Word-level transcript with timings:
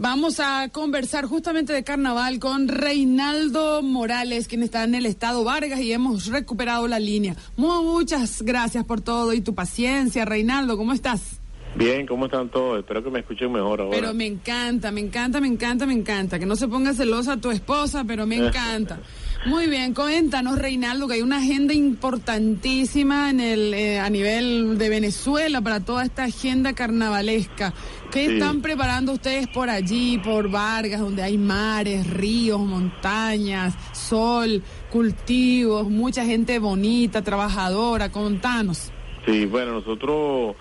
Vamos 0.00 0.38
a 0.38 0.68
conversar 0.68 1.24
justamente 1.26 1.72
de 1.72 1.82
carnaval 1.82 2.38
con 2.38 2.68
Reinaldo 2.68 3.82
Morales, 3.82 4.46
quien 4.46 4.62
está 4.62 4.84
en 4.84 4.94
el 4.94 5.06
estado 5.06 5.42
Vargas 5.42 5.80
y 5.80 5.92
hemos 5.92 6.26
recuperado 6.26 6.86
la 6.86 7.00
línea. 7.00 7.34
Muchas 7.56 8.42
gracias 8.42 8.84
por 8.84 9.00
todo 9.00 9.32
y 9.32 9.40
tu 9.40 9.56
paciencia, 9.56 10.24
Reinaldo. 10.24 10.76
¿Cómo 10.76 10.92
estás? 10.92 11.40
Bien, 11.74 12.06
¿cómo 12.06 12.26
están 12.26 12.48
todos? 12.48 12.78
Espero 12.78 13.02
que 13.02 13.10
me 13.10 13.18
escuchen 13.18 13.50
mejor 13.50 13.80
ahora. 13.80 13.96
Pero 13.96 14.14
me 14.14 14.26
encanta, 14.26 14.92
me 14.92 15.00
encanta, 15.00 15.40
me 15.40 15.48
encanta, 15.48 15.84
me 15.84 15.94
encanta. 15.94 16.38
Que 16.38 16.46
no 16.46 16.54
se 16.54 16.68
ponga 16.68 16.94
celosa 16.94 17.36
tu 17.36 17.50
esposa, 17.50 18.04
pero 18.04 18.24
me 18.24 18.36
encanta. 18.46 19.00
Muy 19.48 19.66
bien, 19.66 19.94
cuéntanos, 19.94 20.58
Reinaldo, 20.58 21.08
que 21.08 21.14
hay 21.14 21.22
una 21.22 21.38
agenda 21.38 21.72
importantísima 21.72 23.30
en 23.30 23.40
el, 23.40 23.72
eh, 23.72 23.98
a 23.98 24.10
nivel 24.10 24.76
de 24.76 24.90
Venezuela 24.90 25.62
para 25.62 25.80
toda 25.80 26.04
esta 26.04 26.24
agenda 26.24 26.74
carnavalesca. 26.74 27.72
¿Qué 28.12 28.26
están 28.26 28.60
preparando 28.60 29.12
ustedes 29.12 29.46
por 29.48 29.70
allí, 29.70 30.18
por 30.18 30.50
Vargas, 30.50 31.00
donde 31.00 31.22
hay 31.22 31.38
mares, 31.38 32.06
ríos, 32.10 32.60
montañas, 32.60 33.74
sol, 33.96 34.62
cultivos, 34.90 35.88
mucha 35.88 36.26
gente 36.26 36.58
bonita, 36.58 37.22
trabajadora? 37.22 38.12
Contanos. 38.12 38.92
Sí, 39.24 39.46
bueno, 39.46 39.72
nosotros, 39.72 40.56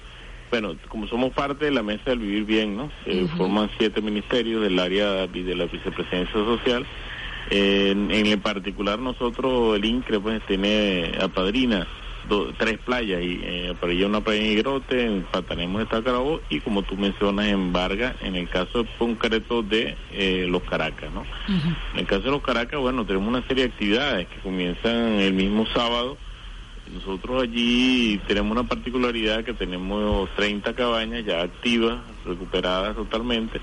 bueno, 0.50 0.78
como 0.88 1.08
somos 1.10 1.34
parte 1.34 1.66
de 1.66 1.72
la 1.72 1.84
Mesa 1.84 2.12
del 2.12 2.20
Vivir 2.20 2.46
Bien, 2.46 2.78
¿no? 2.78 2.90
Se 3.04 3.28
forman 3.36 3.70
siete 3.78 4.02
ministerios 4.02 4.62
del 4.62 4.80
área 4.80 5.28
de 5.28 5.56
la 5.56 5.66
vicepresidencia 5.66 6.34
social 6.34 6.88
en, 7.50 8.12
en 8.12 8.40
particular 8.42 9.00
nosotros, 9.00 9.76
el 9.78 9.86
INCRE, 9.86 10.20
pues 10.20 10.42
tiene 10.46 11.12
a 11.22 11.28
Padrina 11.28 11.88
tres 12.58 12.78
playas, 12.80 13.22
y 13.22 13.40
eh, 13.42 13.76
para 13.80 13.94
una 14.06 14.22
playa 14.22 14.42
en 14.42 14.52
Igrote, 14.52 15.06
en 15.06 15.24
Patanemo 15.24 15.80
de 15.80 15.86
Tacarabo 15.86 16.42
y 16.50 16.60
como 16.60 16.84
tú 16.84 16.98
mencionas 16.98 17.48
en 17.48 17.72
Vargas, 17.72 18.16
en 18.22 18.36
el 18.36 18.50
caso 18.50 18.86
concreto 18.98 19.64
de 19.64 19.96
eh, 20.12 20.46
los 20.50 20.64
Caracas, 20.64 21.10
¿no? 21.14 21.26
En 21.94 22.00
el 22.00 22.06
caso 22.06 22.24
de 22.24 22.32
los 22.32 22.42
Caracas, 22.42 22.80
bueno, 22.80 23.06
tenemos 23.06 23.30
una 23.30 23.48
serie 23.48 23.68
de 23.68 23.74
actividades 23.74 24.28
que 24.28 24.40
comienzan 24.42 25.20
el 25.20 25.34
mismo 25.34 25.66
sábado. 25.68 26.18
Nosotros 26.94 27.44
allí 27.44 28.20
tenemos 28.28 28.52
una 28.52 28.68
particularidad 28.68 29.44
que 29.44 29.54
tenemos 29.54 30.30
30 30.36 30.74
cabañas 30.74 31.26
ya 31.26 31.42
activas, 31.42 32.00
recuperadas 32.26 32.96
totalmente 32.96 33.60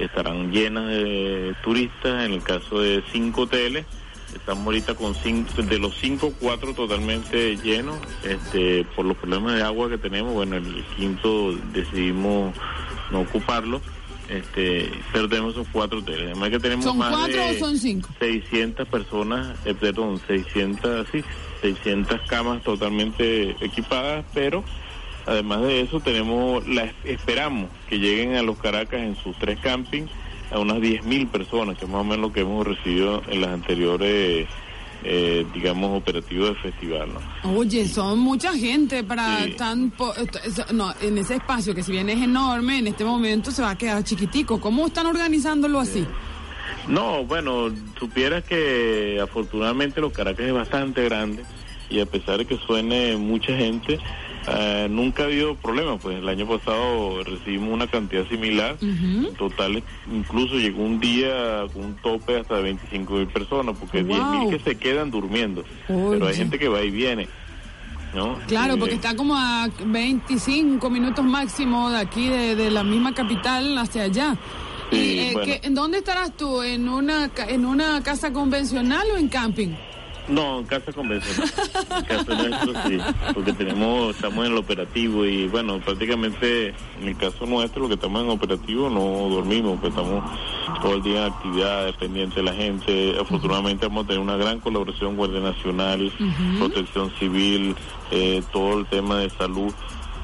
estarán 0.00 0.50
llenas 0.50 0.88
de 0.88 1.54
turistas, 1.62 2.24
en 2.24 2.32
el 2.32 2.42
caso 2.42 2.80
de 2.80 3.02
cinco 3.12 3.42
hoteles, 3.42 3.86
estamos 4.34 4.64
ahorita 4.66 4.94
con 4.94 5.14
cinco, 5.14 5.62
de 5.62 5.78
los 5.78 5.94
cinco, 6.00 6.32
cuatro 6.40 6.74
totalmente 6.74 7.56
llenos, 7.56 7.98
este, 8.24 8.84
por 8.96 9.04
los 9.04 9.16
problemas 9.16 9.56
de 9.56 9.62
agua 9.62 9.88
que 9.88 9.98
tenemos, 9.98 10.32
bueno, 10.32 10.56
el 10.56 10.84
quinto 10.96 11.52
decidimos 11.72 12.54
no 13.10 13.20
ocuparlo, 13.20 13.80
este, 14.28 14.90
pero 15.12 15.28
tenemos 15.28 15.54
esos 15.54 15.66
cuatro 15.72 15.98
hoteles, 15.98 16.26
además 16.26 16.50
que 16.50 16.60
tenemos 16.60 16.84
¿Son 16.84 16.98
más 16.98 17.10
cuatro 17.10 17.42
de 17.42 17.56
o 17.56 17.58
son 17.58 17.76
cinco? 17.76 18.08
600 18.18 18.88
personas, 18.88 19.56
eh, 19.64 19.74
perdón, 19.74 20.20
600, 20.26 21.06
sí, 21.10 21.24
600 21.62 22.20
camas 22.28 22.62
totalmente 22.62 23.56
equipadas, 23.60 24.24
pero 24.32 24.64
Además 25.30 25.62
de 25.62 25.82
eso, 25.82 26.00
tenemos 26.00 26.66
la, 26.66 26.92
esperamos 27.04 27.70
que 27.88 28.00
lleguen 28.00 28.34
a 28.34 28.42
los 28.42 28.58
Caracas 28.58 29.00
en 29.00 29.14
sus 29.14 29.38
tres 29.38 29.60
campings 29.60 30.10
a 30.50 30.58
unas 30.58 30.78
10.000 30.78 31.28
personas, 31.28 31.78
que 31.78 31.84
es 31.84 31.90
más 31.90 32.00
o 32.00 32.04
menos 32.04 32.18
lo 32.18 32.32
que 32.32 32.40
hemos 32.40 32.66
recibido 32.66 33.22
en 33.28 33.40
las 33.40 33.50
anteriores, 33.50 34.48
eh, 35.04 35.46
digamos, 35.54 35.96
operativos 35.96 36.48
del 36.48 36.56
festival. 36.56 37.10
¿no? 37.14 37.56
Oye, 37.56 37.86
son 37.86 38.18
mucha 38.18 38.52
gente 38.54 39.04
para 39.04 39.46
tan... 39.56 39.92
no, 40.72 40.92
en 41.00 41.18
ese 41.18 41.36
espacio 41.36 41.76
que 41.76 41.84
si 41.84 41.92
bien 41.92 42.10
es 42.10 42.20
enorme, 42.20 42.78
en 42.78 42.88
este 42.88 43.04
momento 43.04 43.52
se 43.52 43.62
va 43.62 43.70
a 43.70 43.78
quedar 43.78 44.02
chiquitico. 44.02 44.60
¿Cómo 44.60 44.88
están 44.88 45.06
organizándolo 45.06 45.78
así? 45.78 46.04
No, 46.88 47.24
bueno, 47.24 47.68
supieras 48.00 48.42
que 48.42 49.20
afortunadamente 49.22 50.00
los 50.00 50.12
Caracas 50.12 50.44
es 50.44 50.52
bastante 50.52 51.04
grande 51.04 51.44
y 51.88 52.00
a 52.00 52.06
pesar 52.06 52.38
de 52.38 52.46
que 52.46 52.56
suene 52.56 53.16
mucha 53.16 53.56
gente, 53.56 54.00
eh, 54.48 54.88
nunca 54.90 55.22
ha 55.22 55.26
habido 55.26 55.54
problemas, 55.54 56.00
pues 56.00 56.18
el 56.18 56.28
año 56.28 56.46
pasado 56.46 57.22
recibimos 57.24 57.70
una 57.72 57.86
cantidad 57.86 58.26
similar, 58.28 58.76
total, 59.36 59.82
incluso 60.10 60.54
llegó 60.54 60.82
un 60.82 60.98
día 60.98 61.66
con 61.72 61.84
un 61.84 61.94
tope 61.96 62.38
hasta 62.38 62.56
de 62.56 62.62
25 62.62 63.12
mil 63.12 63.26
personas, 63.26 63.76
porque 63.78 64.02
wow. 64.02 64.40
mil 64.40 64.50
que 64.50 64.62
se 64.62 64.76
quedan 64.78 65.10
durmiendo, 65.10 65.64
pero 65.86 66.26
hay 66.26 66.34
gente 66.34 66.58
que 66.58 66.68
va 66.68 66.82
y 66.82 66.90
viene. 66.90 67.28
¿No? 68.14 68.36
Claro, 68.48 68.76
porque 68.76 68.96
está 68.96 69.14
como 69.14 69.36
a 69.36 69.68
25 69.84 70.90
minutos 70.90 71.24
máximo 71.24 71.90
de 71.90 71.98
aquí, 71.98 72.28
de, 72.28 72.68
la 72.68 72.82
misma 72.82 73.14
capital 73.14 73.78
hacia 73.78 74.02
allá. 74.02 74.36
Eh, 74.90 75.60
¿En 75.62 75.76
dónde 75.76 75.98
estarás 75.98 76.36
tú? 76.36 76.60
¿En 76.60 76.88
una, 76.88 77.30
¿En 77.46 77.64
una 77.64 78.02
casa 78.02 78.32
convencional 78.32 79.06
o 79.14 79.16
en 79.16 79.28
camping? 79.28 79.76
No, 80.30 80.60
en 80.60 80.64
casa 80.64 80.92
convencional. 80.92 81.50
En 81.90 82.04
casa 82.04 82.34
nuestro 82.34 82.72
sí, 82.86 82.98
porque 83.34 83.52
tenemos, 83.52 84.14
estamos 84.14 84.46
en 84.46 84.52
el 84.52 84.58
operativo 84.58 85.24
y 85.24 85.48
bueno, 85.48 85.80
prácticamente 85.80 86.68
en 87.00 87.08
el 87.08 87.16
caso 87.16 87.46
nuestro, 87.46 87.82
lo 87.82 87.88
que 87.88 87.94
estamos 87.94 88.22
en 88.22 88.30
operativo, 88.30 88.88
no 88.88 89.28
dormimos, 89.28 89.78
pues 89.80 89.90
estamos 89.90 90.22
todo 90.80 90.94
el 90.94 91.02
día 91.02 91.26
en 91.26 91.32
actividades, 91.32 91.96
pendientes 91.96 92.36
de 92.36 92.42
la 92.42 92.54
gente. 92.54 93.16
Afortunadamente 93.20 93.86
vamos 93.86 94.04
a 94.04 94.08
tener 94.08 94.22
una 94.22 94.36
gran 94.36 94.60
colaboración 94.60 95.16
Guardia 95.16 95.40
Nacional, 95.40 96.12
Protección 96.58 97.10
Civil, 97.18 97.74
eh, 98.10 98.42
todo 98.52 98.78
el 98.78 98.86
tema 98.86 99.18
de 99.18 99.30
salud. 99.30 99.72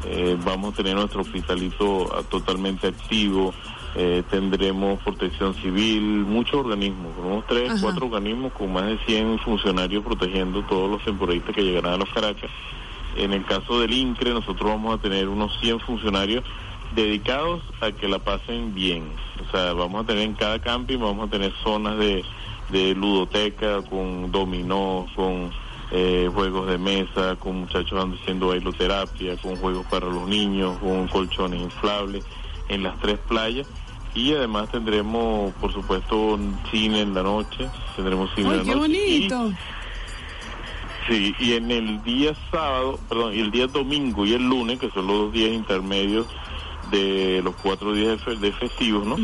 Eh, 0.08 0.36
vamos 0.44 0.72
a 0.72 0.76
tener 0.76 0.94
nuestro 0.94 1.22
hospitalito 1.22 2.14
ah, 2.14 2.22
totalmente 2.28 2.86
activo. 2.86 3.52
Eh, 3.98 4.22
tendremos 4.30 5.00
protección 5.00 5.54
civil, 5.54 6.02
muchos 6.02 6.56
organismos, 6.56 7.12
unos 7.16 7.46
tres, 7.46 7.80
cuatro 7.80 8.04
organismos 8.04 8.52
con 8.52 8.70
más 8.70 8.84
de 8.84 8.98
100 9.06 9.38
funcionarios 9.38 10.04
protegiendo 10.04 10.62
todos 10.64 10.90
los 10.90 11.02
temporistas 11.02 11.54
que 11.54 11.62
llegarán 11.62 11.94
a 11.94 11.96
los 11.96 12.10
Caracas. 12.10 12.50
En 13.16 13.32
el 13.32 13.46
caso 13.46 13.80
del 13.80 13.94
INCRE, 13.94 14.34
nosotros 14.34 14.68
vamos 14.68 14.98
a 14.98 15.00
tener 15.00 15.30
unos 15.30 15.58
100 15.60 15.80
funcionarios 15.80 16.44
dedicados 16.94 17.62
a 17.80 17.90
que 17.90 18.06
la 18.06 18.18
pasen 18.18 18.74
bien. 18.74 19.04
O 19.48 19.50
sea, 19.50 19.72
vamos 19.72 20.04
a 20.04 20.06
tener 20.06 20.24
en 20.24 20.34
cada 20.34 20.58
camping, 20.58 20.98
vamos 20.98 21.28
a 21.28 21.30
tener 21.30 21.54
zonas 21.64 21.96
de, 21.96 22.22
de 22.68 22.94
ludoteca, 22.94 23.80
con 23.80 24.30
dominó, 24.30 25.06
con 25.16 25.50
eh, 25.90 26.28
juegos 26.34 26.68
de 26.68 26.76
mesa, 26.76 27.36
con 27.36 27.60
muchachos 27.60 27.98
haciendo 28.20 28.48
bailoterapia, 28.48 29.38
con 29.38 29.56
juegos 29.56 29.86
para 29.86 30.04
los 30.04 30.28
niños, 30.28 30.76
con 30.80 31.08
colchones 31.08 31.62
inflables 31.62 32.26
en 32.68 32.82
las 32.82 33.00
tres 33.00 33.18
playas 33.26 33.66
y 34.16 34.32
además 34.32 34.70
tendremos, 34.70 35.52
por 35.54 35.72
supuesto, 35.72 36.38
cine 36.70 37.02
en 37.02 37.14
la 37.14 37.22
noche. 37.22 37.68
Tendremos 37.94 38.30
cine 38.34 38.48
en 38.50 38.58
la 38.58 38.64
qué 38.64 38.74
bonito! 38.74 39.52
sí, 41.06 41.34
y 41.38 41.52
en 41.52 41.70
el 41.70 42.02
día 42.02 42.34
sábado, 42.50 42.98
perdón, 43.08 43.34
y 43.34 43.40
el 43.40 43.50
día 43.50 43.66
domingo 43.66 44.24
y 44.24 44.32
el 44.32 44.42
lunes, 44.42 44.78
que 44.78 44.90
son 44.90 45.06
los 45.06 45.16
dos 45.16 45.32
días 45.32 45.52
intermedios 45.52 46.26
de 46.90 47.42
los 47.44 47.54
cuatro 47.56 47.92
días 47.92 48.18
de, 48.40 48.52
festivos, 48.52 49.04
¿no? 49.04 49.16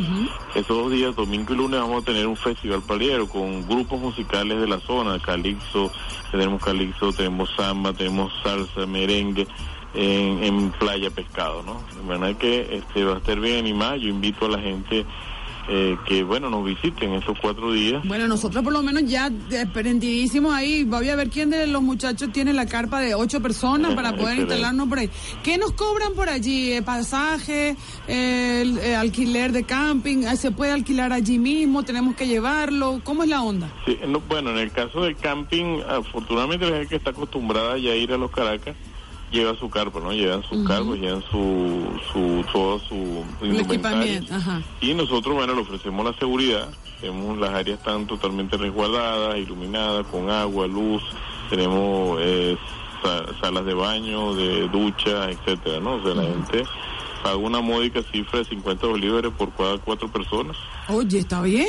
Esos 0.55 0.77
dos 0.77 0.91
días, 0.91 1.17
domingo 1.17 1.55
y 1.55 1.57
lunes, 1.57 1.81
vamos 1.81 2.03
a 2.03 2.05
tener 2.05 2.27
un 2.27 2.37
festival 2.37 2.83
paliero 2.83 3.29
con 3.29 3.67
grupos 3.67 3.99
musicales 3.99 4.61
de 4.61 4.67
la 4.67 4.79
zona, 4.81 5.19
calixto, 5.21 5.91
tenemos 6.31 6.63
calixto, 6.63 7.13
tenemos 7.13 7.51
samba, 7.57 7.93
tenemos 7.93 8.33
salsa, 8.43 8.87
merengue, 8.87 9.47
en, 9.95 10.71
Playa 10.73 11.11
Pescado, 11.11 11.63
¿no? 11.63 11.83
De 11.97 12.03
manera 12.03 12.39
que 12.39 12.77
este, 12.77 13.05
va 13.05 13.15
a 13.15 13.19
estar 13.19 13.39
bien 13.39 13.59
animado. 13.59 13.97
Yo 13.97 14.09
invito 14.09 14.47
a 14.47 14.51
la 14.51 14.59
gente 14.59 15.05
eh, 15.69 15.97
que, 16.07 16.25
bueno, 16.25 16.51
nos 16.51 16.65
visiten 16.65 17.13
esos 17.15 17.39
cuatro 17.41 17.73
días. 17.73 18.03
Bueno, 18.05 18.27
nosotros 18.27 18.65
por 18.65 18.73
lo 18.73 18.83
menos 18.83 19.05
ya 19.05 19.31
prendidísimos 19.73 20.53
ahí. 20.53 20.85
Voy 20.85 21.09
a 21.09 21.17
ver 21.17 21.31
quién 21.31 21.51
de 21.51 21.67
los 21.67 21.83
muchachos 21.83 22.33
tiene 22.33 22.53
la 22.53 22.67
carpa 22.67 23.01
de 23.01 23.15
ocho 23.15 23.41
personas 23.41 23.95
para 23.95 24.13
poder 24.17 24.39
instalarnos 24.39 24.89
por 24.89 24.99
ahí. 24.99 25.11
¿Qué 25.43 25.59
nos 25.59 25.73
cobran 25.73 26.15
por 26.15 26.29
allí? 26.29 26.73
¿El 26.73 26.85
pasaje? 26.85 27.77
El, 28.09 28.79
alquiler 28.97 29.53
de 29.53 29.65
camping? 29.65 30.25
¿Se 30.37 30.51
puede 30.51 30.73
alquilar 30.73 31.13
allí 31.13 31.39
mismo? 31.39 31.85
¿Tenemos 31.85 32.17
que 32.17 32.27
llevarlo? 32.27 33.00
¿Cómo 33.05 33.23
es 33.23 33.29
la 33.29 33.43
onda? 33.43 33.73
Sí, 33.87 33.99
bueno, 34.29 34.50
en 34.50 34.59
el 34.59 34.73
caso 34.73 35.03
del 35.05 35.17
camping, 35.17 35.81
afortunadamente 35.88 36.67
la 36.67 36.79
gente 36.79 36.88
que 36.88 36.97
está 36.97 37.11
acostumbrada 37.11 37.79
ya 37.79 37.93
a 37.93 37.97
ir 37.97 38.12
a 38.12 38.17
los 38.17 38.31
Caracas 38.31 38.75
lleva 39.32 39.56
su 39.56 39.69
carpa, 39.69 39.99
¿no? 39.99 40.12
Llevan 40.12 40.43
sus 40.43 40.58
uh 40.58 40.94
llevan 40.94 41.23
su, 41.31 42.00
su, 42.12 42.44
todo 42.52 42.79
su 42.81 43.25
equipamiento. 43.40 44.34
Y 44.81 44.94
nosotros, 44.94 45.34
bueno, 45.34 45.55
le 45.55 45.62
ofrecemos 45.62 46.05
la 46.05 46.12
seguridad. 46.19 46.69
Tenemos 47.00 47.38
las 47.38 47.50
áreas 47.50 47.79
están 47.79 48.06
totalmente 48.06 48.56
resguardadas, 48.56 49.37
iluminadas, 49.38 50.06
con 50.06 50.31
agua, 50.31 50.69
luz. 50.69 51.02
Tenemos 51.50 52.19
eh, 52.20 52.56
salas 53.40 53.64
de 53.64 53.75
baño, 53.75 54.34
de 54.34 54.69
ducha, 54.69 55.31
etcétera, 55.31 55.81
¿no? 55.81 55.94
O 55.94 56.02
sea, 56.02 56.14
la 56.14 56.23
gente 56.23 56.64
paga 57.25 57.37
una 57.37 57.61
módica 57.61 58.02
cifra 58.12 58.40
de 58.40 58.44
50 58.44 58.87
bolívares 58.87 59.32
por 59.37 59.52
cada 59.55 59.78
cuatro 59.78 60.08
personas. 60.08 60.56
Oye, 60.88 61.19
¿está 61.19 61.43
bien? 61.43 61.67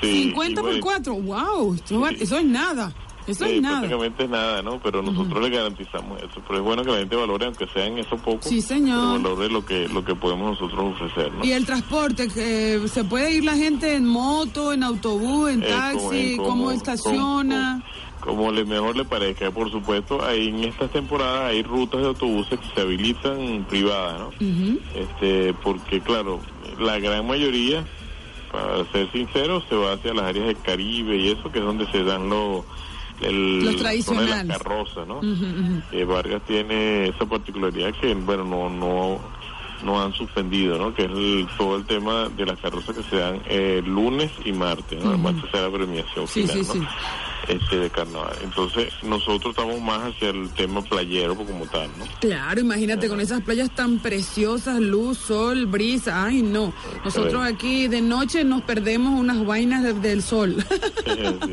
50 0.00 0.60
por 0.60 0.78
cuatro, 0.80 1.14
wow, 1.14 1.74
eso, 1.74 2.08
eso 2.08 2.38
es 2.38 2.44
nada. 2.44 2.94
Eso 3.28 3.44
es 3.44 3.52
eh, 3.52 3.60
nada. 3.60 3.78
prácticamente 3.80 4.24
es 4.24 4.30
nada, 4.30 4.62
¿no? 4.62 4.80
Pero 4.82 5.02
nosotros 5.02 5.42
le 5.42 5.50
garantizamos 5.50 6.18
eso. 6.22 6.40
Pero 6.46 6.58
es 6.58 6.64
bueno 6.64 6.82
que 6.84 6.90
la 6.90 6.98
gente 6.98 7.16
valore, 7.16 7.46
aunque 7.46 7.66
sea 7.68 7.86
en 7.86 7.98
eso 7.98 8.16
poco, 8.16 8.48
Sí, 8.48 8.60
señor. 8.62 9.18
pero 9.20 9.30
valore 9.34 9.52
lo 9.52 9.64
que, 9.64 9.88
lo 9.88 10.04
que 10.04 10.14
podemos 10.14 10.58
nosotros 10.58 10.94
ofrecer, 11.00 11.32
¿no? 11.34 11.44
Y 11.44 11.52
el 11.52 11.64
transporte, 11.66 12.28
que 12.28 12.80
¿se 12.88 13.04
puede 13.04 13.34
ir 13.34 13.44
la 13.44 13.54
gente 13.54 13.94
en 13.94 14.06
moto, 14.06 14.72
en 14.72 14.82
autobús, 14.82 15.50
en 15.50 15.62
Eh, 15.62 15.66
taxi? 15.68 16.36
como- 16.36 16.48
¿Cómo 16.48 16.70
estaciona? 16.72 17.82
Como, 18.20 18.38
como 18.38 18.52
le 18.52 18.64
mejor 18.64 18.96
le 18.96 19.04
parezca, 19.04 19.50
por 19.50 19.70
supuesto, 19.70 20.24
ahí 20.24 20.48
en 20.48 20.64
estas 20.64 20.90
temporadas 20.90 21.50
hay 21.50 21.62
rutas 21.62 22.00
de 22.00 22.08
autobuses 22.08 22.58
que 22.58 22.66
se 22.74 22.80
habilitan 22.80 23.64
privadas, 23.68 24.20
¿no? 24.20 24.28
Ujú. 24.28 24.78
Este, 24.94 25.54
porque 25.62 26.00
claro, 26.00 26.40
la 26.80 26.98
gran 26.98 27.26
mayoría, 27.26 27.84
para 28.50 28.84
ser 28.90 29.10
sincero, 29.12 29.62
se 29.68 29.76
va 29.76 29.92
hacia 29.92 30.12
las 30.14 30.24
áreas 30.24 30.46
del 30.46 30.60
Caribe 30.60 31.16
y 31.16 31.28
eso, 31.28 31.52
que 31.52 31.58
es 31.60 31.64
donde 31.64 31.86
se 31.92 32.02
dan 32.02 32.28
los 32.28 32.64
el, 33.20 33.58
Los 33.64 33.64
zona 33.64 33.72
de 33.72 33.78
tradicionales. 33.78 34.46
las 34.46 34.58
carrozas, 34.58 35.06
¿no? 35.06 35.16
Ujú, 35.18 35.28
ujú. 35.30 35.82
Eh, 35.92 36.04
Vargas 36.04 36.42
tiene 36.46 37.08
esa 37.08 37.26
particularidad 37.26 37.92
que, 38.00 38.14
bueno, 38.14 38.44
no, 38.44 38.68
no, 38.70 39.18
no 39.84 40.02
han 40.02 40.12
suspendido, 40.12 40.78
¿no? 40.78 40.94
Que 40.94 41.04
es 41.04 41.10
el- 41.10 41.48
todo 41.56 41.76
el 41.76 41.84
tema 41.84 42.28
de 42.28 42.46
las 42.46 42.58
carrozas 42.60 42.96
que 42.96 43.02
se 43.04 43.16
dan 43.16 43.40
eh, 43.46 43.82
lunes 43.84 44.30
y 44.44 44.52
martes, 44.52 45.02
¿no? 45.02 45.12
El 45.12 45.18
martes 45.18 45.50
será 45.50 45.68
la 45.68 45.72
premiación 45.76 46.26
Sí, 46.28 46.42
final, 46.42 46.56
sí, 46.64 46.66
¿no? 46.66 46.72
sí. 46.74 46.80
Este 47.46 47.76
de 47.78 47.88
carnaval. 47.90 48.34
Entonces, 48.42 48.92
nosotros 49.02 49.50
estamos 49.56 49.80
más 49.80 50.12
hacia 50.12 50.30
el 50.30 50.50
tema 50.54 50.82
playero 50.82 51.34
como 51.36 51.64
tal, 51.66 51.88
¿no? 51.98 52.04
Claro, 52.20 52.60
imagínate 52.60 53.08
con 53.08 53.20
esas 53.20 53.40
playas 53.42 53.70
tan 53.74 54.00
preciosas, 54.00 54.78
luz, 54.80 55.18
sol, 55.18 55.66
brisa, 55.66 56.24
ay 56.24 56.42
no. 56.42 56.72
Nosotros 57.04 57.42
aquí 57.46 57.88
de 57.88 58.02
noche 58.02 58.44
nos 58.44 58.62
perdemos 58.62 59.18
unas 59.18 59.44
vainas 59.46 59.82
de- 59.82 59.94
del 59.94 60.22
sol. 60.22 60.56
Sí, 61.08 61.14
sí. 61.24 61.52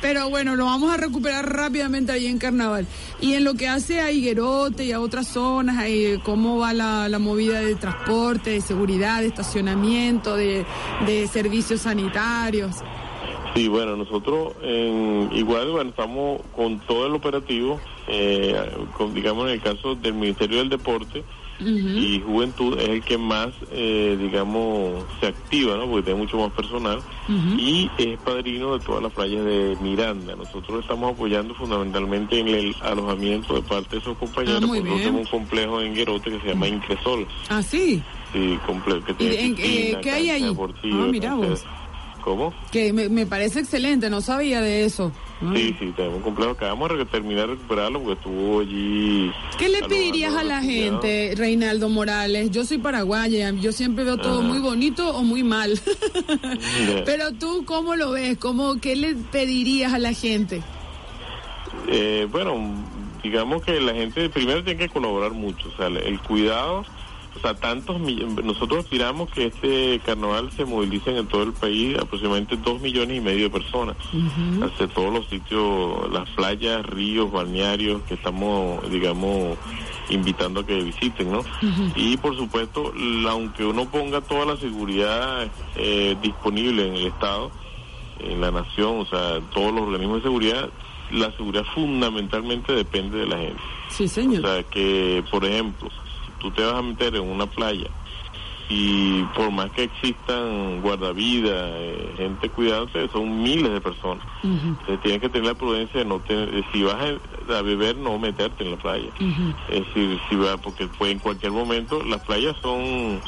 Pero 0.00 0.30
bueno, 0.30 0.56
lo 0.56 0.64
vamos 0.64 0.92
a 0.92 0.96
recuperar 0.96 1.46
rápidamente 1.54 2.10
ahí 2.12 2.26
en 2.26 2.38
Carnaval. 2.38 2.86
Y 3.20 3.34
en 3.34 3.44
lo 3.44 3.54
que 3.54 3.68
hace 3.68 4.00
a 4.00 4.10
Higuerote 4.10 4.84
y 4.86 4.92
a 4.92 5.00
otras 5.00 5.28
zonas, 5.28 5.76
ahí, 5.78 6.18
¿cómo 6.24 6.58
va 6.58 6.72
la, 6.72 7.08
la 7.08 7.18
movida 7.18 7.60
de 7.60 7.74
transporte, 7.74 8.50
de 8.50 8.60
seguridad, 8.62 9.20
de 9.20 9.26
estacionamiento, 9.28 10.36
de, 10.36 10.64
de 11.06 11.28
servicios 11.28 11.82
sanitarios? 11.82 12.76
Sí, 13.54 13.68
bueno, 13.68 13.96
nosotros 13.96 14.52
en, 14.62 15.30
igual 15.32 15.70
bueno, 15.70 15.90
estamos 15.90 16.40
con 16.56 16.80
todo 16.80 17.06
el 17.06 17.14
operativo, 17.14 17.80
eh, 18.08 18.52
con, 18.96 19.14
digamos 19.14 19.46
en 19.46 19.52
el 19.54 19.62
caso 19.62 19.94
del 19.94 20.14
Ministerio 20.14 20.58
del 20.58 20.68
Deporte 20.68 21.22
y 21.60 22.20
Juventud 22.20 22.76
es 22.80 22.88
el 22.88 23.02
que 23.04 23.16
más, 23.16 23.50
eh, 23.70 24.16
digamos, 24.20 25.04
se 25.20 25.28
activa, 25.28 25.76
¿no? 25.76 25.86
Porque 25.86 26.02
tiene 26.06 26.18
mucho 26.18 26.36
más 26.36 26.50
personal 26.50 26.98
y 27.56 27.88
es 27.96 28.18
padrino 28.18 28.76
de 28.76 28.84
todas 28.84 29.04
las 29.04 29.12
playas 29.12 29.44
de 29.44 29.76
Miranda. 29.80 30.34
Nosotros 30.34 30.80
estamos 30.80 31.12
apoyando 31.12 31.54
fundamentalmente 31.54 32.40
en 32.40 32.48
el 32.48 32.74
alojamiento 32.82 33.54
de 33.54 33.62
parte 33.62 33.90
de 33.96 33.98
esos 34.02 34.18
compañeros, 34.18 34.64
Ah, 34.64 34.66
porque 34.66 34.80
tenemos 34.98 35.20
un 35.32 35.38
complejo 35.40 35.80
en 35.80 35.94
Guerote 35.94 36.30
que 36.32 36.40
se 36.40 36.48
llama 36.48 36.66
Incresol. 36.66 37.24
Ah, 37.48 37.62
sí, 37.62 38.02
Sí, 38.32 38.58
comple- 38.66 39.00
que 39.04 39.12
¿Y 39.12 39.14
tiene 39.14 39.34
en- 39.44 39.52
eh, 39.52 39.54
piscina, 39.54 40.00
qué 40.00 40.10
hay 40.10 40.28
ahí? 40.30 40.42
Ah, 40.42 41.06
mira 41.08 41.34
vos. 41.36 41.64
¿Cómo? 42.24 42.54
que 42.72 42.94
me, 42.94 43.10
me 43.10 43.26
parece 43.26 43.60
excelente, 43.60 44.08
no 44.08 44.22
sabía 44.22 44.62
de 44.62 44.86
eso. 44.86 45.12
Sí, 45.52 45.76
sí, 45.78 45.92
tenemos 45.94 46.16
un 46.16 46.22
complejo. 46.22 46.52
Acabamos 46.52 46.96
de 46.96 47.04
terminar 47.04 47.48
de 47.48 47.54
recuperarlo 47.54 48.00
porque 48.00 48.14
estuvo 48.14 48.60
allí. 48.60 49.30
¿Qué 49.58 49.68
le 49.68 49.82
pedirías 49.82 50.34
a 50.34 50.42
la 50.42 50.62
gente, 50.62 51.34
Reinaldo 51.36 51.90
Morales? 51.90 52.50
Yo 52.50 52.64
soy 52.64 52.78
paraguaya, 52.78 53.50
yo 53.50 53.72
siempre 53.72 54.04
veo 54.04 54.16
todo 54.16 54.38
Ajá. 54.38 54.48
muy 54.48 54.58
bonito 54.58 55.14
o 55.14 55.22
muy 55.22 55.42
mal. 55.42 55.78
Pero 57.04 57.32
tú, 57.34 57.64
¿cómo 57.66 57.94
lo 57.94 58.12
ves? 58.12 58.38
¿Cómo, 58.38 58.80
¿Qué 58.80 58.96
le 58.96 59.14
pedirías 59.14 59.92
a 59.92 59.98
la 59.98 60.14
gente? 60.14 60.62
Eh, 61.88 62.26
bueno, 62.30 62.54
digamos 63.22 63.62
que 63.62 63.78
la 63.80 63.92
gente 63.92 64.30
primero 64.30 64.64
tiene 64.64 64.78
que 64.78 64.88
colaborar 64.88 65.32
mucho. 65.32 65.68
O 65.68 65.76
sea, 65.76 65.88
el 65.88 66.18
cuidado. 66.20 66.86
O 67.36 67.40
sea, 67.40 67.54
tantos 67.54 68.00
mill- 68.00 68.42
nosotros 68.44 68.84
aspiramos 68.84 69.28
que 69.30 69.46
este 69.46 70.00
carnaval 70.06 70.50
se 70.56 70.64
movilicen 70.64 71.16
en 71.16 71.26
todo 71.26 71.42
el 71.42 71.52
país 71.52 71.96
aproximadamente 71.98 72.56
dos 72.56 72.80
millones 72.80 73.18
y 73.18 73.20
medio 73.20 73.44
de 73.44 73.50
personas 73.50 73.96
hacia 74.62 74.86
todos 74.88 75.12
los 75.12 75.26
sitios, 75.28 76.10
las 76.12 76.28
playas, 76.30 76.86
ríos, 76.86 77.30
balnearios 77.32 78.02
que 78.02 78.14
estamos, 78.14 78.88
digamos, 78.90 79.58
invitando 80.10 80.60
a 80.60 80.66
que 80.66 80.80
visiten, 80.82 81.32
¿no? 81.32 81.42
Y 81.96 82.16
por 82.18 82.36
supuesto, 82.36 82.92
aunque 83.28 83.64
uno 83.64 83.86
ponga 83.90 84.20
toda 84.20 84.46
la 84.46 84.56
seguridad 84.56 85.48
eh, 85.76 86.16
disponible 86.22 86.86
en 86.88 86.94
el 86.94 87.06
Estado, 87.08 87.50
en 88.20 88.40
la 88.40 88.50
nación, 88.52 89.00
o 89.00 89.06
sea, 89.06 89.40
todos 89.52 89.72
los 89.72 89.82
organismos 89.82 90.18
de 90.18 90.22
seguridad, 90.22 90.70
la 91.10 91.30
seguridad 91.36 91.64
fundamentalmente 91.74 92.72
depende 92.72 93.18
de 93.18 93.26
la 93.26 93.38
gente. 93.38 93.60
Sí, 93.90 94.04
O 94.04 94.08
señor. 94.08 94.40
sea, 94.42 94.62
que, 94.64 95.22
por 95.30 95.44
ejemplo, 95.44 95.88
tú 96.44 96.50
te 96.50 96.62
vas 96.62 96.74
a 96.74 96.82
meter 96.82 97.16
en 97.16 97.22
una 97.22 97.46
playa 97.46 97.88
y 98.68 99.22
por 99.34 99.50
más 99.50 99.70
que 99.70 99.84
existan 99.84 100.82
guardavidas, 100.82 101.72
eh, 101.74 102.14
gente 102.18 102.50
cuidándote, 102.50 103.08
son 103.08 103.42
miles 103.42 103.72
de 103.72 103.80
personas. 103.80 104.24
Entonces 104.42 105.00
tienes 105.02 105.20
que 105.22 105.28
tener 105.30 105.48
la 105.48 105.54
prudencia 105.54 106.00
de 106.00 106.06
no 106.06 106.18
tener, 106.20 106.64
si 106.72 106.82
vas 106.82 106.96
a, 106.96 107.58
a 107.58 107.62
beber, 107.62 107.96
no 107.96 108.18
meterte 108.18 108.64
en 108.64 108.72
la 108.72 108.76
playa. 108.76 109.08
Es 109.70 109.86
decir, 109.86 110.20
si 110.28 110.36
va, 110.36 110.58
porque 110.58 110.86
pues, 110.98 111.12
en 111.12 111.18
cualquier 111.18 111.52
momento 111.52 112.02
las 112.04 112.20
playas 112.22 112.56
son, 112.60 113.20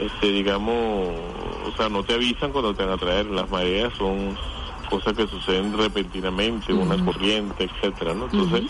este, 0.00 0.32
digamos, 0.32 0.74
o 0.74 1.72
sea, 1.76 1.88
no 1.88 2.04
te 2.04 2.14
avisan 2.14 2.52
cuando 2.52 2.74
te 2.74 2.84
van 2.84 2.94
a 2.94 2.98
traer. 2.98 3.26
Las 3.26 3.50
mareas 3.50 3.92
son 3.98 4.36
cosas 4.88 5.12
que 5.14 5.26
suceden 5.26 5.76
repentinamente, 5.76 6.72
una 6.72 6.96
corriente, 7.04 7.64
etcétera, 7.64 8.14
¿no? 8.14 8.24
Entonces, 8.24 8.62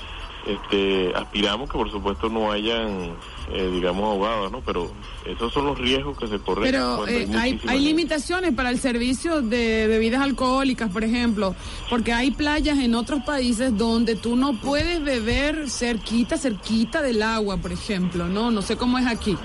este, 0.46 1.12
aspiramos 1.14 1.70
que 1.70 1.76
por 1.76 1.90
supuesto 1.90 2.28
no 2.28 2.50
hayan, 2.50 3.14
eh, 3.52 3.70
digamos, 3.72 4.04
ahogados, 4.04 4.50
¿no? 4.50 4.60
Pero 4.60 4.90
esos 5.24 5.52
son 5.52 5.66
los 5.66 5.78
riesgos 5.78 6.18
que 6.18 6.26
se 6.28 6.38
corren. 6.38 6.64
Pero 6.64 6.96
cuando 6.96 7.14
eh, 7.14 7.28
hay, 7.36 7.60
hay 7.66 7.80
limitaciones 7.80 8.54
para 8.54 8.70
el 8.70 8.78
servicio 8.78 9.42
de 9.42 9.86
bebidas 9.86 10.22
alcohólicas, 10.22 10.90
por 10.90 11.04
ejemplo, 11.04 11.54
porque 11.88 12.12
hay 12.12 12.30
playas 12.30 12.78
en 12.78 12.94
otros 12.94 13.22
países 13.24 13.76
donde 13.76 14.16
tú 14.16 14.36
no 14.36 14.54
puedes 14.60 15.02
beber 15.02 15.68
cerquita, 15.70 16.36
cerquita 16.36 17.02
del 17.02 17.22
agua, 17.22 17.56
por 17.58 17.72
ejemplo, 17.72 18.26
¿no? 18.26 18.50
No 18.50 18.62
sé 18.62 18.76
cómo 18.76 18.98
es 18.98 19.06
aquí. 19.06 19.36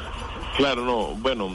Claro, 0.58 0.86
no, 0.86 1.08
bueno, 1.22 1.50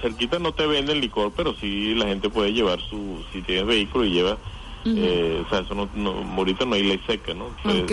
cerquita 0.00 0.38
no 0.38 0.52
te 0.52 0.66
venden 0.66 1.00
licor, 1.00 1.32
pero 1.36 1.54
sí 1.54 1.94
la 1.94 2.06
gente 2.06 2.30
puede 2.30 2.52
llevar 2.52 2.80
su, 2.80 3.22
si 3.32 3.42
tienes 3.42 3.66
vehículo 3.66 4.04
y 4.04 4.12
lleva, 4.12 4.38
eh, 4.84 5.42
o 5.44 5.48
sea, 5.50 5.60
eso 5.60 5.74
no, 5.74 5.88
no, 5.94 6.12
ahorita 6.36 6.64
no 6.64 6.74
hay 6.74 6.82
ley 6.82 7.00
seca, 7.06 7.34
¿no? 7.34 7.46
Hay, 7.64 7.84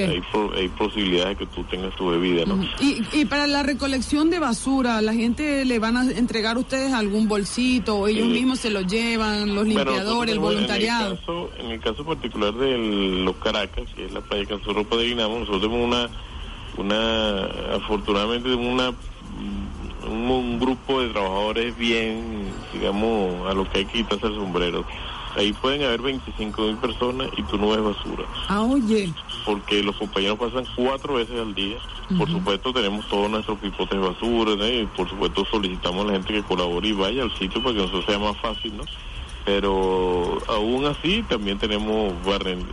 hay 0.55 0.67
posibilidades 0.69 1.37
de 1.37 1.45
que 1.45 1.51
tú 1.53 1.63
tengas 1.65 1.93
tu 1.95 2.07
bebida, 2.09 2.45
¿no? 2.45 2.63
Y, 2.79 3.03
y 3.11 3.25
para 3.25 3.45
la 3.47 3.61
recolección 3.63 4.29
de 4.29 4.39
basura, 4.39 5.01
¿la 5.01 5.13
gente 5.13 5.65
le 5.65 5.79
van 5.79 5.97
a 5.97 6.09
entregar 6.11 6.55
a 6.55 6.59
ustedes 6.59 6.93
algún 6.93 7.27
bolsito 7.27 7.97
o 7.97 8.07
ellos 8.07 8.27
Sí. 8.27 8.33
mismos 8.33 8.59
se 8.59 8.69
lo 8.69 8.81
llevan, 8.81 9.53
los 9.53 9.67
limpiadores, 9.67 10.33
el 10.33 10.39
voluntariado? 10.39 11.07
En 11.07 11.11
el 11.11 11.19
caso, 11.19 11.49
en 11.59 11.71
el 11.71 11.79
caso 11.81 12.05
particular 12.05 12.53
de 12.53 12.77
los 12.77 13.35
Caracas, 13.37 13.83
que 13.95 14.05
es 14.05 14.13
la 14.13 14.21
playa 14.21 14.45
que 14.45 14.53
nosotros 14.53 14.87
padrinamos, 14.87 15.39
nosotros 15.41 15.61
tenemos 15.63 15.87
una, 15.87 16.09
una 16.77 17.75
afortunadamente 17.75 18.53
una 18.53 18.89
un, 18.89 20.31
un 20.31 20.59
grupo 20.59 21.01
de 21.01 21.09
trabajadores 21.09 21.77
bien, 21.77 22.45
digamos, 22.73 23.49
a 23.49 23.53
lo 23.53 23.69
que 23.69 23.79
hay 23.79 23.85
que 23.85 23.93
quitarse 24.03 24.27
el 24.27 24.35
sombrero. 24.35 24.85
Ahí 25.35 25.53
pueden 25.53 25.83
haber 25.83 26.01
25 26.01 26.61
mil 26.61 26.77
personas 26.77 27.29
y 27.37 27.43
tú 27.43 27.57
no 27.57 27.69
ves 27.69 27.83
basura. 27.83 28.23
Ah, 28.47 28.61
oye. 28.61 29.13
porque 29.45 29.83
los 29.83 29.95
compañeros 29.95 30.37
pasan 30.39 30.65
cuatro 30.75 31.15
veces 31.15 31.39
al 31.39 31.53
día. 31.53 31.77
Por 32.17 32.29
supuesto 32.29 32.71
tenemos 32.71 33.07
todos 33.09 33.29
nuestros 33.29 33.59
pipotes 33.59 33.99
de 33.99 34.07
basura, 34.07 34.55
¿no? 34.55 34.67
y 34.67 34.85
por 34.95 35.09
supuesto 35.09 35.45
solicitamos 35.45 36.05
a 36.05 36.07
la 36.07 36.13
gente 36.13 36.33
que 36.33 36.43
colabore 36.43 36.87
y 36.87 36.93
vaya 36.93 37.23
al 37.23 37.37
sitio 37.37 37.61
para 37.61 37.75
que 37.75 37.81
nosotros 37.81 38.05
sea 38.05 38.19
más 38.19 38.37
fácil, 38.37 38.77
¿no? 38.77 38.83
Pero 39.45 40.37
aún 40.47 40.85
así 40.85 41.23
también 41.27 41.57
tenemos 41.57 42.13
barren, 42.25 42.65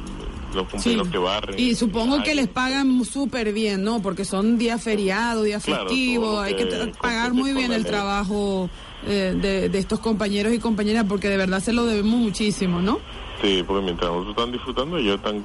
los 0.54 0.64
Sí. 0.66 0.70
compañeros 0.72 1.08
que 1.08 1.18
barren. 1.18 1.58
Y 1.58 1.74
supongo 1.74 2.22
que 2.22 2.34
les 2.34 2.48
pagan 2.48 3.04
súper 3.04 3.52
bien, 3.52 3.82
¿no? 3.82 4.00
Porque 4.02 4.24
son 4.24 4.58
días 4.58 4.82
feriados, 4.82 5.44
días 5.44 5.64
Claro, 5.64 5.88
festivos, 5.88 6.40
hay 6.40 6.54
que 6.56 6.66
pagar 7.00 7.30
compete 7.30 7.30
muy 7.42 7.52
bien 7.52 7.72
el 7.72 7.84
trabajo 7.84 8.68
eh, 9.06 9.34
de, 9.40 9.68
de 9.68 9.78
estos 9.78 10.00
compañeros 10.00 10.52
y 10.54 10.58
compañeras, 10.58 11.04
porque 11.08 11.28
de 11.28 11.36
verdad 11.36 11.60
se 11.60 11.72
lo 11.72 11.84
debemos 11.84 12.18
muchísimo, 12.18 12.80
¿no? 12.80 12.98
Sí, 13.42 13.62
porque 13.66 13.84
mientras 13.84 14.10
nosotros 14.10 14.36
están 14.38 14.52
disfrutando, 14.52 14.96
ellos 14.96 15.16
están, 15.16 15.44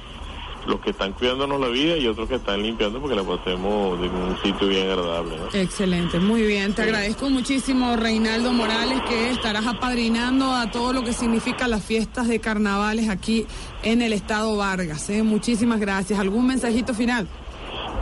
los 0.66 0.80
que 0.80 0.90
están 0.90 1.12
cuidándonos 1.12 1.60
la 1.60 1.68
vida 1.68 1.96
y 1.96 2.06
otros 2.06 2.28
que 2.28 2.36
están 2.36 2.62
limpiando 2.62 3.00
porque 3.00 3.16
la 3.16 3.22
pasemos 3.22 3.98
en 4.00 4.14
un 4.14 4.36
sitio 4.42 4.68
bien 4.68 4.90
agradable, 4.90 5.36
¿no? 5.36 5.58
Excelente, 5.58 6.18
muy 6.18 6.42
bien. 6.42 6.74
Te 6.74 6.82
agradezco 6.82 7.30
muchísimo, 7.30 7.96
Reinaldo 7.96 8.52
Morales, 8.52 9.00
que 9.08 9.30
estarás 9.30 9.66
apadrinando 9.66 10.52
a 10.54 10.70
todo 10.70 10.92
lo 10.92 11.02
que 11.02 11.12
significa 11.12 11.68
las 11.68 11.84
fiestas 11.84 12.28
de 12.28 12.40
carnavales 12.40 13.08
aquí 13.08 13.46
en 13.82 14.02
el 14.02 14.12
estado 14.12 14.56
Vargas. 14.56 15.10
¿eh? 15.10 15.22
Muchísimas 15.22 15.80
gracias. 15.80 16.18
¿Algún 16.18 16.46
mensajito 16.46 16.94
final? 16.94 17.26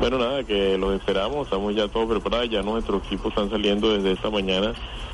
Bueno, 0.01 0.19
nada, 0.19 0.45
que 0.45 0.79
los 0.79 0.95
esperamos, 0.95 1.47
estamos 1.47 1.75
ya 1.75 1.89
todos 1.89 2.09
preparados, 2.09 2.49
ya 2.51 2.63
nuestros 2.63 3.05
equipos 3.05 3.29
están 3.29 3.51
saliendo 3.51 3.93
desde 3.93 4.13
esta 4.13 4.31
mañana 4.31 4.73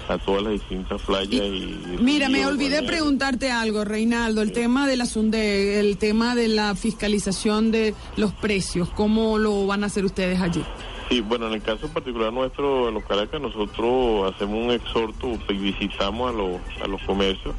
a 0.09 0.19
todas 0.19 0.43
las 0.43 0.53
distintas 0.53 1.01
playas 1.03 1.47
y, 1.47 1.97
mira 2.01 2.29
me 2.29 2.47
olvidé 2.47 2.83
preguntarte 2.83 3.51
algo 3.51 3.85
Reinaldo 3.85 4.43
el 4.43 4.53
tema 4.53 4.87
de 4.87 4.97
la 4.97 5.07
SUNDE 5.07 5.81
el 5.81 5.97
tema 5.97 6.35
de 6.35 6.49
la 6.49 6.75
fiscalización 6.75 7.71
de 7.71 7.95
los 8.17 8.33
precios 8.33 8.91
cómo 8.91 9.39
lo 9.39 9.67
van 9.67 9.83
a 9.83 9.87
hacer 9.87 10.05
ustedes 10.05 10.41
allí 10.41 10.65
Sí, 11.09 11.21
bueno, 11.21 11.49
en 11.49 11.53
el 11.55 11.63
caso 11.63 11.89
particular 11.89 12.33
nuestro, 12.33 12.89
en 12.89 12.95
los 12.95 13.05
Caracas, 13.05 13.41
nosotros 13.41 14.33
hacemos 14.33 14.65
un 14.65 14.71
exhorto 14.71 15.39
y 15.51 15.55
visitamos 15.55 16.31
a 16.31 16.37
los, 16.37 16.61
a 16.83 16.87
los 16.89 17.03
comercios, 17.03 17.55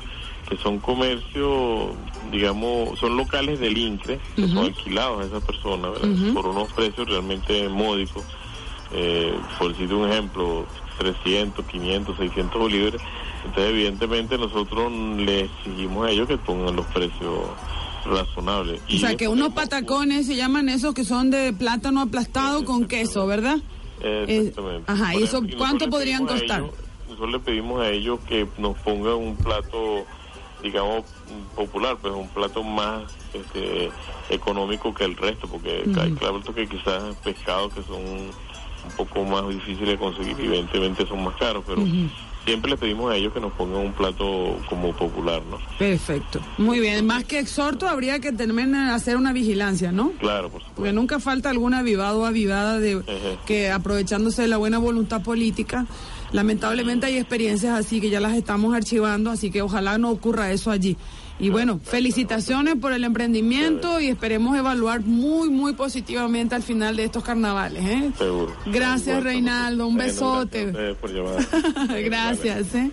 que 0.49 0.57
son 0.57 0.79
comercios, 0.79 1.91
digamos, 2.31 2.97
son 2.99 3.15
locales 3.15 3.59
del 3.59 3.77
INCRE, 3.77 4.19
que 4.35 4.47
son 4.47 4.65
alquilados 4.65 5.21
a 5.21 5.27
esas 5.27 5.43
personas, 5.43 5.91
por 6.33 6.47
unos 6.47 6.71
precios 6.73 7.07
realmente 7.07 7.69
módicos. 7.69 8.23
Eh, 8.91 9.33
por 9.59 9.71
decir 9.71 9.93
un 9.93 10.09
ejemplo, 10.09 10.65
300, 10.97 11.65
500, 11.65 12.17
600 12.17 12.59
bolívares. 12.59 13.01
Entonces, 13.45 13.71
evidentemente, 13.71 14.37
nosotros 14.37 14.91
le 14.91 15.41
exigimos 15.41 16.07
a 16.07 16.11
ellos 16.11 16.27
que 16.27 16.37
pongan 16.37 16.75
los 16.75 16.85
precios 16.87 17.49
razonables. 18.05 18.81
o 18.87 18.97
sea, 18.97 19.15
que 19.17 19.27
unos 19.27 19.53
patacones 19.53 20.27
se 20.27 20.35
llaman 20.35 20.69
esos 20.69 20.93
que 20.93 21.03
son 21.03 21.31
de 21.31 21.53
plátano 21.53 22.01
aplastado 22.01 22.63
con 22.65 22.87
queso, 22.87 23.25
¿verdad? 23.25 23.57
Exactamente. 24.01 24.91
ajá, 24.91 25.15
¿y 25.15 25.23
eso 25.23 25.41
cuánto 25.57 25.89
podrían 25.89 26.25
costar? 26.25 26.63
nosotros 27.15 27.31
le 27.31 27.39
pedimos 27.39 27.81
a 27.81 27.89
ellos 27.89 28.19
que 28.27 28.47
nos 28.57 28.77
pongan 28.79 29.13
un 29.13 29.37
plato, 29.37 30.05
digamos, 30.61 31.05
popular, 31.55 31.97
pues 32.01 32.13
un 32.13 32.27
plato 32.27 32.61
más 32.61 33.03
este, 33.33 33.89
económico 34.29 34.93
que 34.93 35.05
el 35.05 35.15
resto, 35.15 35.47
porque 35.47 35.83
hay 35.97 36.11
claro 36.11 36.41
que 36.41 36.67
quizás 36.67 37.15
pescados 37.23 37.73
que 37.73 37.83
son 37.83 38.31
un 38.85 38.95
poco 38.95 39.23
más 39.23 39.47
difíciles 39.49 39.89
de 39.89 39.97
conseguir, 39.97 40.35
evidentemente 40.39 41.05
son 41.07 41.23
más 41.23 41.35
caros, 41.35 41.63
pero 41.67 41.83
siempre 42.45 42.71
le 42.71 42.77
pedimos 42.77 43.11
a 43.11 43.15
ellos 43.15 43.33
que 43.33 43.39
nos 43.39 43.51
pongan 43.53 43.81
un 43.81 43.91
plato 43.93 44.57
como 44.69 44.93
popular, 44.93 45.41
¿no? 45.49 45.57
Perfecto. 45.79 46.39
Muy 46.57 46.79
bien. 46.79 47.05
Más 47.05 47.23
que 47.23 47.39
exhorto, 47.39 47.87
habría 47.87 48.19
que 48.19 48.31
también 48.31 48.75
hacer 48.75 49.17
una 49.17 49.33
vigilancia, 49.33 49.91
¿no? 49.91 50.11
Claro, 50.19 50.49
por 50.49 50.61
supuesto. 50.61 50.75
Porque 50.75 50.93
nunca 50.93 51.19
falta 51.19 51.49
algún 51.49 51.73
avivado 51.73 52.21
o 52.21 52.25
avivada 52.25 52.79
de 52.79 53.01
que 53.45 53.71
aprovechándose 53.71 54.43
de 54.43 54.47
la 54.47 54.57
buena 54.57 54.77
voluntad 54.77 55.21
política, 55.23 55.87
lamentablemente 56.31 57.07
hay 57.07 57.17
experiencias 57.17 57.77
así 57.77 57.99
que 57.99 58.09
ya 58.09 58.19
las 58.19 58.33
estamos 58.33 58.75
archivando, 58.75 59.31
así 59.31 59.49
que 59.49 59.61
ojalá 59.61 59.97
no 59.97 60.11
ocurra 60.11 60.51
eso 60.51 60.69
allí. 60.69 60.97
Y 61.37 61.49
bueno, 61.49 61.79
felicitaciones 61.83 62.75
por 62.75 62.93
el 62.93 63.03
emprendimiento 63.03 63.99
y 63.99 64.07
esperemos 64.07 64.57
evaluar 64.57 65.01
muy, 65.01 65.49
muy 65.49 65.73
positivamente 65.73 66.55
al 66.55 66.63
final 66.63 66.95
de 66.95 67.05
estos 67.05 67.23
carnavales. 67.23 67.83
¿eh? 67.83 68.11
Seguro. 68.17 68.55
Gracias, 68.67 69.21
Reinaldo. 69.21 69.87
Un 69.87 69.97
besote. 69.97 70.71
Gracias. 72.05 72.75
¿eh? 72.75 72.91